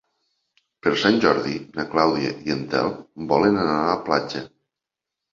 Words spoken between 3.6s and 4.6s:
anar a la platja.